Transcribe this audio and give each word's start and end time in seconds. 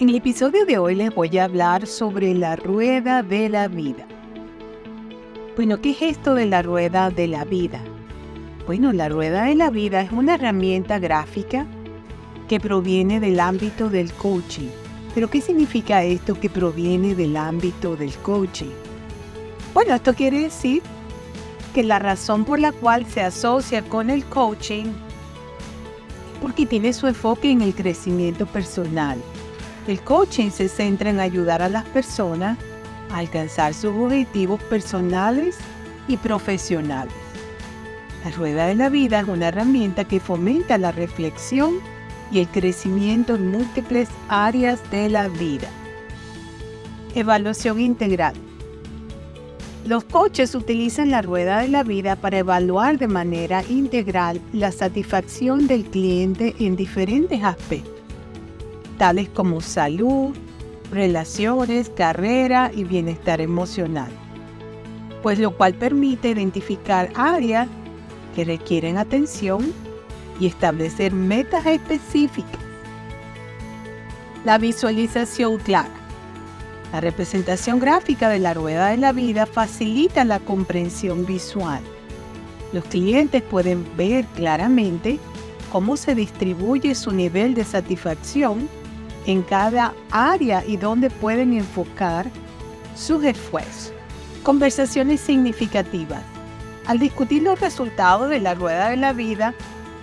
En 0.00 0.08
el 0.08 0.16
episodio 0.16 0.66
de 0.66 0.76
hoy 0.76 0.96
les 0.96 1.14
voy 1.14 1.38
a 1.38 1.44
hablar 1.44 1.86
sobre 1.86 2.34
la 2.34 2.56
rueda 2.56 3.22
de 3.22 3.48
la 3.48 3.68
vida. 3.68 4.04
Bueno, 5.54 5.80
¿qué 5.80 5.92
es 5.92 6.02
esto 6.02 6.34
de 6.34 6.46
la 6.46 6.62
rueda 6.62 7.10
de 7.10 7.28
la 7.28 7.44
vida? 7.44 7.80
Bueno, 8.66 8.92
la 8.92 9.08
rueda 9.08 9.44
de 9.44 9.54
la 9.54 9.70
vida 9.70 10.00
es 10.00 10.10
una 10.10 10.34
herramienta 10.34 10.98
gráfica 10.98 11.64
que 12.48 12.58
proviene 12.58 13.20
del 13.20 13.38
ámbito 13.38 13.88
del 13.88 14.12
coaching. 14.14 14.66
Pero 15.14 15.30
¿qué 15.30 15.40
significa 15.40 16.02
esto 16.02 16.40
que 16.40 16.50
proviene 16.50 17.14
del 17.14 17.36
ámbito 17.36 17.94
del 17.94 18.12
coaching? 18.16 18.72
Bueno, 19.74 19.94
esto 19.94 20.12
quiere 20.12 20.40
decir 20.40 20.82
que 21.72 21.84
la 21.84 22.00
razón 22.00 22.44
por 22.44 22.58
la 22.58 22.72
cual 22.72 23.06
se 23.06 23.20
asocia 23.20 23.82
con 23.82 24.10
el 24.10 24.24
coaching 24.24 24.86
porque 26.42 26.66
tiene 26.66 26.92
su 26.92 27.06
enfoque 27.06 27.52
en 27.52 27.62
el 27.62 27.76
crecimiento 27.76 28.44
personal 28.44 29.22
el 29.86 30.00
coaching 30.00 30.50
se 30.50 30.68
centra 30.68 31.10
en 31.10 31.20
ayudar 31.20 31.60
a 31.62 31.68
las 31.68 31.84
personas 31.84 32.58
a 33.10 33.18
alcanzar 33.18 33.74
sus 33.74 33.94
objetivos 33.94 34.62
personales 34.62 35.56
y 36.08 36.16
profesionales. 36.16 37.14
La 38.24 38.30
rueda 38.30 38.66
de 38.66 38.74
la 38.74 38.88
vida 38.88 39.20
es 39.20 39.28
una 39.28 39.48
herramienta 39.48 40.04
que 40.04 40.20
fomenta 40.20 40.78
la 40.78 40.92
reflexión 40.92 41.74
y 42.32 42.38
el 42.38 42.48
crecimiento 42.48 43.34
en 43.34 43.50
múltiples 43.50 44.08
áreas 44.28 44.80
de 44.90 45.10
la 45.10 45.28
vida. 45.28 45.68
Evaluación 47.14 47.78
integral. 47.80 48.34
Los 49.86 50.04
coaches 50.04 50.54
utilizan 50.54 51.10
la 51.10 51.20
rueda 51.20 51.60
de 51.60 51.68
la 51.68 51.82
vida 51.82 52.16
para 52.16 52.38
evaluar 52.38 52.98
de 52.98 53.06
manera 53.06 53.62
integral 53.68 54.40
la 54.54 54.72
satisfacción 54.72 55.66
del 55.66 55.84
cliente 55.84 56.54
en 56.58 56.74
diferentes 56.74 57.44
aspectos 57.44 57.93
tales 58.98 59.28
como 59.28 59.60
salud, 59.60 60.34
relaciones, 60.90 61.90
carrera 61.90 62.70
y 62.74 62.84
bienestar 62.84 63.40
emocional, 63.40 64.10
pues 65.22 65.38
lo 65.38 65.56
cual 65.56 65.74
permite 65.74 66.30
identificar 66.30 67.10
áreas 67.14 67.68
que 68.34 68.44
requieren 68.44 68.98
atención 68.98 69.72
y 70.40 70.46
establecer 70.46 71.12
metas 71.12 71.66
específicas. 71.66 72.60
La 74.44 74.58
visualización 74.58 75.58
clara. 75.58 75.88
La 76.92 77.00
representación 77.00 77.80
gráfica 77.80 78.28
de 78.28 78.38
la 78.38 78.54
rueda 78.54 78.88
de 78.88 78.98
la 78.98 79.12
vida 79.12 79.46
facilita 79.46 80.24
la 80.24 80.38
comprensión 80.38 81.26
visual. 81.26 81.80
Los 82.72 82.84
clientes 82.84 83.42
pueden 83.42 83.84
ver 83.96 84.26
claramente 84.36 85.18
cómo 85.72 85.96
se 85.96 86.14
distribuye 86.14 86.94
su 86.94 87.10
nivel 87.10 87.54
de 87.54 87.64
satisfacción 87.64 88.68
en 89.26 89.42
cada 89.42 89.94
área 90.10 90.64
y 90.66 90.76
donde 90.76 91.10
pueden 91.10 91.52
enfocar 91.52 92.30
sus 92.94 93.24
esfuerzos. 93.24 93.92
Conversaciones 94.42 95.20
significativas. 95.20 96.22
Al 96.86 96.98
discutir 96.98 97.42
los 97.42 97.60
resultados 97.60 98.28
de 98.28 98.40
la 98.40 98.54
rueda 98.54 98.90
de 98.90 98.96
la 98.96 99.12
vida 99.12 99.54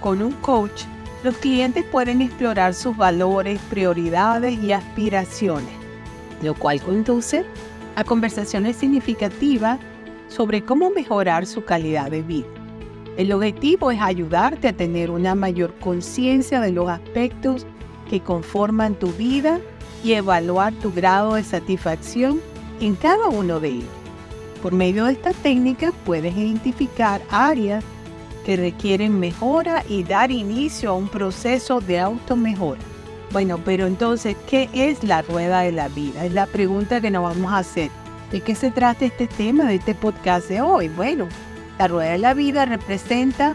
con 0.00 0.22
un 0.22 0.32
coach, 0.32 0.84
los 1.22 1.36
clientes 1.36 1.84
pueden 1.84 2.22
explorar 2.22 2.72
sus 2.72 2.96
valores, 2.96 3.60
prioridades 3.68 4.58
y 4.62 4.72
aspiraciones, 4.72 5.74
lo 6.42 6.54
cual 6.54 6.80
conduce 6.80 7.44
a 7.96 8.04
conversaciones 8.04 8.76
significativas 8.76 9.78
sobre 10.28 10.64
cómo 10.64 10.90
mejorar 10.90 11.44
su 11.44 11.64
calidad 11.64 12.10
de 12.10 12.22
vida. 12.22 12.46
El 13.18 13.32
objetivo 13.32 13.90
es 13.90 14.00
ayudarte 14.00 14.68
a 14.68 14.72
tener 14.72 15.10
una 15.10 15.34
mayor 15.34 15.74
conciencia 15.80 16.60
de 16.60 16.72
los 16.72 16.88
aspectos 16.88 17.66
que 18.10 18.20
conforman 18.20 18.96
tu 18.96 19.12
vida 19.12 19.60
y 20.02 20.14
evaluar 20.14 20.72
tu 20.74 20.92
grado 20.92 21.34
de 21.34 21.44
satisfacción 21.44 22.40
en 22.80 22.96
cada 22.96 23.28
uno 23.28 23.60
de 23.60 23.68
ellos. 23.68 23.88
Por 24.60 24.72
medio 24.72 25.04
de 25.04 25.12
esta 25.12 25.32
técnica 25.32 25.92
puedes 26.04 26.36
identificar 26.36 27.22
áreas 27.30 27.84
que 28.44 28.56
requieren 28.56 29.20
mejora 29.20 29.84
y 29.88 30.02
dar 30.02 30.32
inicio 30.32 30.90
a 30.90 30.94
un 30.94 31.08
proceso 31.08 31.80
de 31.80 32.00
automejora. 32.00 32.80
Bueno, 33.30 33.60
pero 33.64 33.86
entonces, 33.86 34.36
¿qué 34.48 34.68
es 34.74 35.04
la 35.04 35.22
rueda 35.22 35.60
de 35.60 35.70
la 35.70 35.86
vida? 35.86 36.24
Es 36.24 36.32
la 36.32 36.46
pregunta 36.46 37.00
que 37.00 37.12
nos 37.12 37.22
vamos 37.22 37.52
a 37.52 37.58
hacer. 37.58 37.90
¿De 38.32 38.40
qué 38.40 38.56
se 38.56 38.72
trata 38.72 39.04
este 39.04 39.28
tema 39.28 39.66
de 39.66 39.76
este 39.76 39.94
podcast 39.94 40.48
de 40.48 40.60
hoy? 40.60 40.88
Bueno, 40.88 41.28
la 41.78 41.86
rueda 41.86 42.10
de 42.10 42.18
la 42.18 42.34
vida 42.34 42.64
representa 42.64 43.54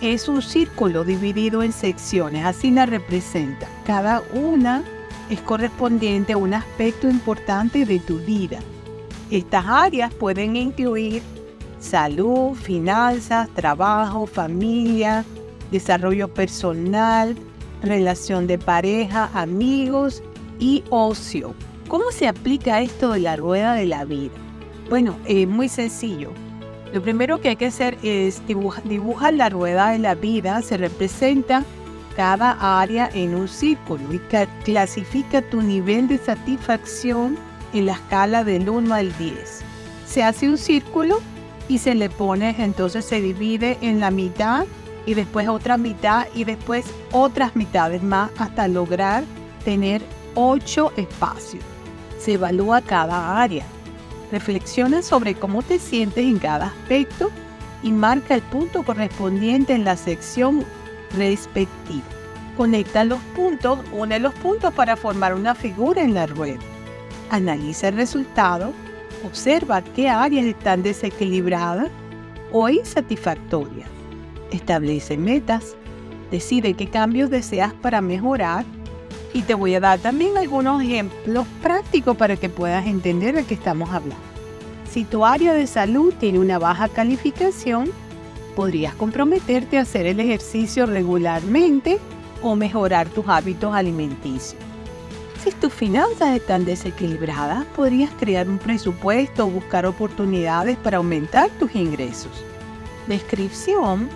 es 0.00 0.28
un 0.28 0.42
círculo 0.42 1.04
dividido 1.04 1.62
en 1.62 1.72
secciones, 1.72 2.44
así 2.44 2.70
la 2.70 2.86
representa. 2.86 3.68
Cada 3.86 4.22
una 4.32 4.82
es 5.28 5.40
correspondiente 5.40 6.32
a 6.32 6.36
un 6.36 6.54
aspecto 6.54 7.08
importante 7.08 7.84
de 7.84 7.98
tu 8.00 8.18
vida. 8.18 8.58
Estas 9.30 9.64
áreas 9.66 10.12
pueden 10.14 10.56
incluir 10.56 11.22
salud, 11.78 12.54
finanzas, 12.54 13.48
trabajo, 13.54 14.26
familia, 14.26 15.24
desarrollo 15.70 16.32
personal, 16.32 17.36
relación 17.82 18.46
de 18.46 18.58
pareja, 18.58 19.30
amigos 19.34 20.22
y 20.58 20.82
ocio. 20.90 21.54
¿Cómo 21.88 22.10
se 22.10 22.28
aplica 22.28 22.80
esto 22.80 23.12
de 23.12 23.20
la 23.20 23.36
rueda 23.36 23.74
de 23.74 23.86
la 23.86 24.04
vida? 24.04 24.34
Bueno, 24.88 25.16
es 25.26 25.46
muy 25.46 25.68
sencillo. 25.68 26.32
Lo 26.92 27.00
primero 27.00 27.40
que 27.40 27.50
hay 27.50 27.56
que 27.56 27.66
hacer 27.66 27.96
es 28.02 28.42
dibujar, 28.48 29.34
la 29.34 29.48
rueda 29.48 29.90
de 29.90 29.98
la 29.98 30.16
vida, 30.16 30.60
se 30.62 30.76
representa 30.76 31.64
cada 32.16 32.80
área 32.80 33.08
en 33.14 33.36
un 33.36 33.46
círculo 33.46 34.12
y 34.12 34.18
clasifica 34.64 35.40
tu 35.40 35.62
nivel 35.62 36.08
de 36.08 36.18
satisfacción 36.18 37.38
en 37.72 37.86
la 37.86 37.92
escala 37.92 38.42
del 38.42 38.68
1 38.68 38.92
al 38.92 39.16
10. 39.16 39.60
Se 40.04 40.24
hace 40.24 40.48
un 40.48 40.58
círculo 40.58 41.20
y 41.68 41.78
se 41.78 41.94
le 41.94 42.10
pone, 42.10 42.56
entonces 42.58 43.04
se 43.04 43.20
divide 43.20 43.78
en 43.80 44.00
la 44.00 44.10
mitad 44.10 44.66
y 45.06 45.14
después 45.14 45.48
otra 45.48 45.76
mitad 45.76 46.26
y 46.34 46.42
después 46.42 46.86
otras 47.12 47.54
mitades 47.54 48.02
más 48.02 48.32
hasta 48.36 48.66
lograr 48.66 49.22
tener 49.64 50.02
8 50.34 50.94
espacios. 50.96 51.62
Se 52.18 52.32
evalúa 52.32 52.80
cada 52.80 53.40
área 53.40 53.64
Reflexiona 54.32 55.02
sobre 55.02 55.34
cómo 55.34 55.62
te 55.62 55.78
sientes 55.78 56.24
en 56.24 56.38
cada 56.38 56.66
aspecto 56.66 57.30
y 57.82 57.90
marca 57.90 58.34
el 58.34 58.42
punto 58.42 58.82
correspondiente 58.82 59.72
en 59.74 59.84
la 59.84 59.96
sección 59.96 60.64
respectiva. 61.16 62.04
Conecta 62.56 63.04
los 63.04 63.20
puntos, 63.34 63.80
une 63.92 64.18
los 64.18 64.34
puntos 64.34 64.72
para 64.74 64.96
formar 64.96 65.34
una 65.34 65.54
figura 65.54 66.02
en 66.02 66.14
la 66.14 66.26
rueda. 66.26 66.60
Analiza 67.30 67.88
el 67.88 67.96
resultado, 67.96 68.72
observa 69.24 69.82
qué 69.82 70.08
áreas 70.08 70.46
están 70.46 70.82
desequilibradas 70.82 71.88
o 72.52 72.68
insatisfactorias. 72.68 73.88
Establece 74.50 75.16
metas, 75.16 75.76
decide 76.30 76.74
qué 76.74 76.88
cambios 76.88 77.30
deseas 77.30 77.72
para 77.74 78.00
mejorar 78.00 78.64
y 79.32 79.42
te 79.42 79.54
voy 79.54 79.74
a 79.74 79.80
dar 79.80 79.98
también 79.98 80.36
algunos 80.36 80.82
ejemplos 80.82 81.46
prácticos 81.62 82.16
para 82.16 82.36
que 82.36 82.48
puedas 82.48 82.86
entender 82.86 83.34
de 83.34 83.44
qué 83.44 83.54
estamos 83.54 83.90
hablando. 83.90 84.16
Si 84.90 85.04
tu 85.04 85.24
área 85.24 85.54
de 85.54 85.66
salud 85.66 86.12
tiene 86.18 86.40
una 86.40 86.58
baja 86.58 86.88
calificación, 86.88 87.90
podrías 88.56 88.94
comprometerte 88.94 89.78
a 89.78 89.82
hacer 89.82 90.06
el 90.06 90.18
ejercicio 90.18 90.86
regularmente 90.86 91.98
o 92.42 92.56
mejorar 92.56 93.08
tus 93.08 93.28
hábitos 93.28 93.72
alimenticios. 93.74 94.60
Si 95.44 95.52
tus 95.52 95.72
finanzas 95.72 96.36
están 96.36 96.64
desequilibradas, 96.64 97.64
podrías 97.76 98.10
crear 98.18 98.48
un 98.48 98.58
presupuesto 98.58 99.46
o 99.46 99.50
buscar 99.50 99.86
oportunidades 99.86 100.76
para 100.76 100.98
aumentar 100.98 101.48
tus 101.58 101.74
ingresos. 101.74 102.32
Descripción. 103.06 104.08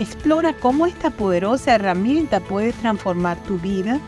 Explora 0.00 0.52
cómo 0.54 0.86
esta 0.86 1.10
poderosa 1.10 1.76
herramienta 1.76 2.40
puede 2.40 2.72
transformar 2.72 3.40
tu 3.44 3.58
vida 3.58 4.00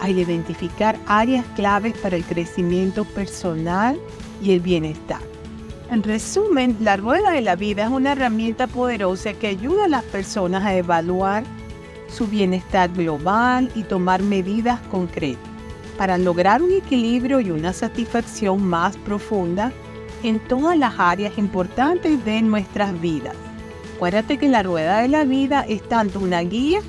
al 0.00 0.18
identificar 0.18 0.98
áreas 1.06 1.44
claves 1.56 1.96
para 1.98 2.16
el 2.16 2.24
crecimiento 2.24 3.04
personal 3.04 3.98
y 4.42 4.52
el 4.52 4.60
bienestar. 4.60 5.20
En 5.90 6.02
resumen, 6.02 6.76
la 6.80 6.96
rueda 6.96 7.30
de 7.32 7.40
la 7.40 7.56
vida 7.56 7.84
es 7.84 7.90
una 7.90 8.12
herramienta 8.12 8.66
poderosa 8.66 9.34
que 9.34 9.48
ayuda 9.48 9.84
a 9.84 9.88
las 9.88 10.04
personas 10.04 10.64
a 10.64 10.74
evaluar 10.74 11.44
su 12.08 12.26
bienestar 12.26 12.90
global 12.92 13.70
y 13.74 13.82
tomar 13.82 14.22
medidas 14.22 14.80
concretas 14.90 15.54
para 15.98 16.18
lograr 16.18 16.62
un 16.62 16.72
equilibrio 16.72 17.40
y 17.40 17.50
una 17.50 17.72
satisfacción 17.72 18.64
más 18.64 18.96
profunda 18.96 19.72
en 20.22 20.40
todas 20.40 20.76
las 20.76 20.94
áreas 20.98 21.38
importantes 21.38 22.24
de 22.24 22.42
nuestras 22.42 22.98
vidas. 23.00 23.36
Acuérdate 23.96 24.38
que 24.38 24.48
la 24.48 24.62
rueda 24.62 25.00
de 25.00 25.08
la 25.08 25.24
vida 25.24 25.64
es 25.68 25.86
tanto 25.88 26.18
una 26.18 26.40
guía 26.40 26.80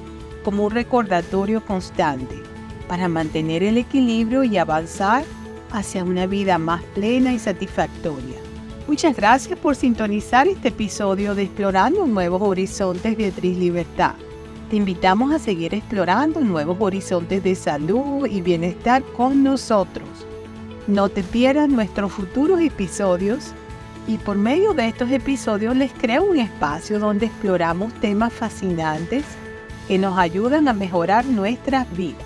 como 0.43 0.65
un 0.65 0.71
recordatorio 0.71 1.63
constante 1.63 2.44
para 2.87 3.07
mantener 3.07 3.63
el 3.63 3.77
equilibrio 3.77 4.43
y 4.43 4.57
avanzar 4.57 5.23
hacia 5.71 6.03
una 6.03 6.25
vida 6.27 6.57
más 6.57 6.83
plena 6.93 7.33
y 7.33 7.39
satisfactoria. 7.39 8.37
Muchas 8.87 9.15
gracias 9.15 9.57
por 9.57 9.75
sintonizar 9.75 10.47
este 10.47 10.67
episodio 10.67 11.33
de 11.33 11.43
Explorando 11.43 12.05
Nuevos 12.05 12.41
Horizontes 12.41 13.17
Beatriz 13.17 13.57
Libertad. 13.57 14.13
Te 14.69 14.75
invitamos 14.75 15.31
a 15.31 15.39
seguir 15.39 15.73
explorando 15.73 16.39
nuevos 16.41 16.77
horizontes 16.79 17.43
de 17.43 17.55
salud 17.55 18.27
y 18.27 18.41
bienestar 18.41 19.03
con 19.15 19.43
nosotros. 19.43 20.07
No 20.87 21.09
te 21.09 21.23
pierdas 21.23 21.69
nuestros 21.69 22.11
futuros 22.11 22.61
episodios 22.61 23.53
y 24.07 24.17
por 24.17 24.37
medio 24.37 24.73
de 24.73 24.87
estos 24.87 25.09
episodios 25.11 25.75
les 25.75 25.91
creo 25.93 26.23
un 26.23 26.37
espacio 26.37 26.99
donde 26.99 27.25
exploramos 27.25 27.93
temas 28.01 28.33
fascinantes 28.33 29.23
que 29.87 29.97
nos 29.97 30.17
ayudan 30.17 30.67
a 30.67 30.73
mejorar 30.73 31.25
nuestras 31.25 31.91
vidas. 31.95 32.24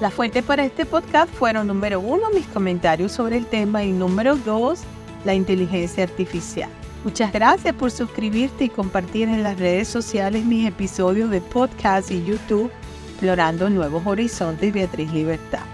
La 0.00 0.10
fuente 0.10 0.42
para 0.42 0.64
este 0.64 0.86
podcast 0.86 1.32
fueron 1.32 1.66
número 1.66 2.00
uno 2.00 2.30
mis 2.30 2.46
comentarios 2.46 3.12
sobre 3.12 3.36
el 3.36 3.46
tema 3.46 3.84
y 3.84 3.92
número 3.92 4.36
dos 4.36 4.80
la 5.24 5.34
inteligencia 5.34 6.04
artificial. 6.04 6.70
Muchas 7.04 7.32
gracias 7.32 7.74
por 7.74 7.90
suscribirte 7.90 8.64
y 8.64 8.68
compartir 8.68 9.28
en 9.28 9.42
las 9.42 9.58
redes 9.58 9.88
sociales 9.88 10.44
mis 10.44 10.66
episodios 10.66 11.30
de 11.30 11.40
podcast 11.40 12.10
y 12.10 12.24
YouTube 12.24 12.70
Explorando 13.10 13.68
Nuevos 13.70 14.06
Horizontes 14.06 14.72
Beatriz 14.72 15.12
Libertad. 15.12 15.64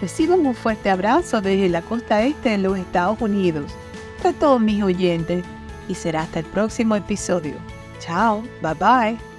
Reciban 0.00 0.46
un 0.46 0.54
fuerte 0.54 0.90
abrazo 0.90 1.40
desde 1.40 1.68
la 1.68 1.82
costa 1.82 2.22
este 2.22 2.50
de 2.50 2.58
los 2.58 2.78
Estados 2.78 3.20
Unidos 3.20 3.72
a 4.28 4.32
todos 4.32 4.60
mis 4.60 4.82
oyentes 4.82 5.44
y 5.88 5.94
será 5.94 6.22
hasta 6.22 6.40
el 6.40 6.46
próximo 6.46 6.96
episodio. 6.96 7.54
Chao, 8.00 8.42
bye 8.62 8.74
bye. 8.74 9.33